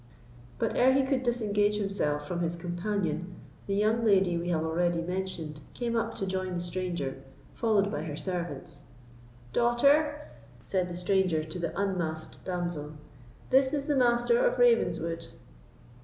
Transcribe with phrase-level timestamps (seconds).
[0.57, 3.35] But, ere he could disengage himself from his companion,
[3.67, 7.21] the young lady we have already mentioned came up to join the stranger,
[7.53, 8.85] followed by her servants.
[9.53, 10.27] "Daughter,"
[10.63, 12.93] said the stranger to the unmasked damsel,
[13.51, 15.27] "this is the Master of Ravenswood."